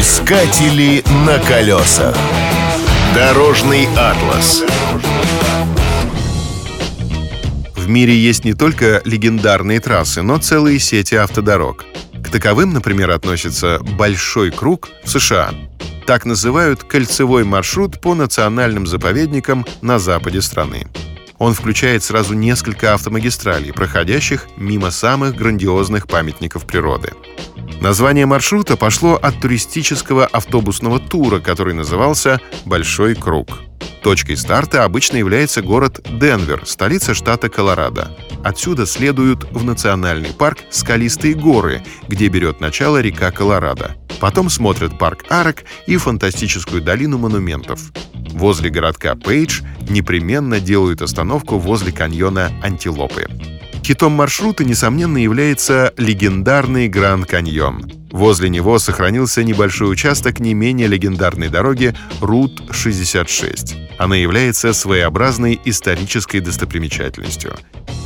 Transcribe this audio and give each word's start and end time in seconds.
Искатели 0.00 1.04
на 1.26 1.38
колесах. 1.40 2.16
Дорожный 3.14 3.86
атлас. 3.98 4.62
В 7.76 7.86
мире 7.86 8.16
есть 8.16 8.46
не 8.46 8.54
только 8.54 9.02
легендарные 9.04 9.78
трассы, 9.78 10.22
но 10.22 10.38
целые 10.38 10.78
сети 10.78 11.16
автодорог. 11.16 11.84
К 12.24 12.30
таковым, 12.30 12.72
например, 12.72 13.10
относится 13.10 13.78
Большой 13.98 14.50
круг 14.50 14.88
в 15.04 15.10
США. 15.10 15.50
Так 16.06 16.24
называют 16.24 16.82
кольцевой 16.82 17.44
маршрут 17.44 18.00
по 18.00 18.14
национальным 18.14 18.86
заповедникам 18.86 19.66
на 19.82 19.98
западе 19.98 20.40
страны. 20.40 20.86
Он 21.36 21.52
включает 21.52 22.02
сразу 22.02 22.32
несколько 22.32 22.94
автомагистралей, 22.94 23.74
проходящих 23.74 24.46
мимо 24.56 24.90
самых 24.92 25.36
грандиозных 25.36 26.08
памятников 26.08 26.64
природы. 26.64 27.12
Название 27.80 28.26
маршрута 28.26 28.76
пошло 28.76 29.14
от 29.14 29.40
туристического 29.40 30.26
автобусного 30.26 31.00
тура, 31.00 31.40
который 31.40 31.72
назывался 31.72 32.38
«Большой 32.66 33.14
круг». 33.14 33.60
Точкой 34.02 34.36
старта 34.36 34.84
обычно 34.84 35.16
является 35.16 35.62
город 35.62 36.00
Денвер, 36.04 36.62
столица 36.66 37.14
штата 37.14 37.48
Колорадо. 37.48 38.16
Отсюда 38.44 38.84
следуют 38.84 39.44
в 39.50 39.64
национальный 39.64 40.30
парк 40.30 40.58
Скалистые 40.70 41.34
горы, 41.34 41.82
где 42.06 42.28
берет 42.28 42.60
начало 42.60 43.00
река 43.00 43.30
Колорадо. 43.30 43.96
Потом 44.20 44.50
смотрят 44.50 44.98
парк 44.98 45.24
Арок 45.30 45.64
и 45.86 45.96
фантастическую 45.96 46.82
долину 46.82 47.16
монументов. 47.16 47.80
Возле 48.32 48.68
городка 48.68 49.14
Пейдж 49.14 49.62
непременно 49.88 50.60
делают 50.60 51.00
остановку 51.00 51.58
возле 51.58 51.92
каньона 51.92 52.52
Антилопы. 52.62 53.26
Хитом 53.82 54.12
маршрута, 54.12 54.64
несомненно, 54.64 55.18
является 55.18 55.92
легендарный 55.96 56.88
Гранд 56.88 57.26
Каньон. 57.26 57.90
Возле 58.12 58.48
него 58.48 58.78
сохранился 58.78 59.42
небольшой 59.44 59.90
участок 59.90 60.40
не 60.40 60.52
менее 60.54 60.88
легендарной 60.88 61.48
дороги 61.48 61.94
Рут-66. 62.20 63.96
Она 63.98 64.16
является 64.16 64.72
своеобразной 64.72 65.60
исторической 65.64 66.40
достопримечательностью. 66.40 67.54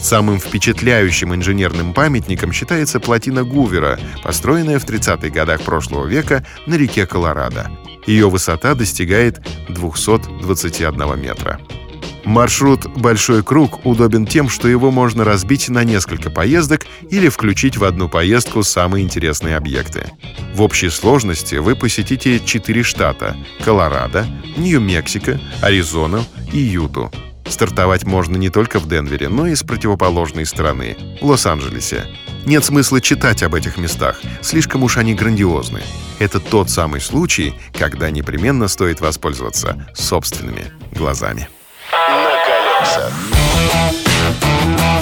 Самым 0.00 0.40
впечатляющим 0.40 1.34
инженерным 1.34 1.94
памятником 1.94 2.52
считается 2.52 2.98
плотина 2.98 3.44
Гувера, 3.44 4.00
построенная 4.22 4.80
в 4.80 4.84
30-х 4.84 5.28
годах 5.28 5.62
прошлого 5.62 6.06
века 6.06 6.44
на 6.66 6.74
реке 6.74 7.06
Колорадо. 7.06 7.70
Ее 8.06 8.28
высота 8.28 8.74
достигает 8.74 9.40
221 9.68 11.20
метра. 11.20 11.60
Маршрут 12.24 12.86
«Большой 12.86 13.42
круг» 13.42 13.84
удобен 13.84 14.26
тем, 14.26 14.48
что 14.48 14.68
его 14.68 14.90
можно 14.90 15.24
разбить 15.24 15.68
на 15.68 15.82
несколько 15.82 16.30
поездок 16.30 16.86
или 17.10 17.28
включить 17.28 17.76
в 17.76 17.84
одну 17.84 18.08
поездку 18.08 18.62
самые 18.62 19.04
интересные 19.04 19.56
объекты. 19.56 20.10
В 20.54 20.62
общей 20.62 20.88
сложности 20.88 21.56
вы 21.56 21.74
посетите 21.74 22.40
четыре 22.44 22.84
штата— 22.84 23.36
Колорадо, 23.64 24.26
Нью-Мексико, 24.56 25.40
Аризону 25.60 26.24
и 26.52 26.58
Юту. 26.58 27.10
Стартовать 27.48 28.04
можно 28.04 28.36
не 28.36 28.50
только 28.50 28.78
в 28.78 28.88
Денвере, 28.88 29.28
но 29.28 29.48
и 29.48 29.54
с 29.54 29.62
противоположной 29.62 30.46
стороны— 30.46 30.96
Лос-Анджелесе. 31.20 32.06
Нет 32.46 32.64
смысла 32.64 33.00
читать 33.00 33.42
об 33.42 33.54
этих 33.54 33.76
местах, 33.78 34.20
слишком 34.42 34.84
уж 34.84 34.96
они 34.96 35.14
грандиозны. 35.14 35.80
Это 36.18 36.38
тот 36.38 36.70
самый 36.70 37.00
случай, 37.00 37.54
когда 37.76 38.10
непременно 38.10 38.68
стоит 38.68 39.00
воспользоваться 39.00 39.86
собственными 39.94 40.66
глазами. 40.92 41.48